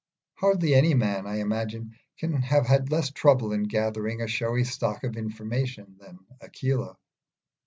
Hardly 0.39 0.73
any 0.73 0.95
man, 0.95 1.27
I 1.27 1.41
imagine, 1.41 1.91
can 2.17 2.33
have 2.41 2.65
had 2.65 2.89
less 2.89 3.11
trouble 3.11 3.51
in 3.53 3.65
gathering 3.65 4.19
a 4.19 4.27
showy 4.27 4.63
stock 4.63 5.03
of 5.03 5.15
information 5.15 5.97
than 5.99 6.17
Aquila. 6.41 6.97